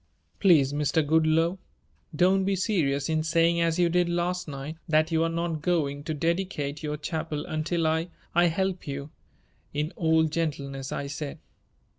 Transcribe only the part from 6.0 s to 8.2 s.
to dedicate your chapel until I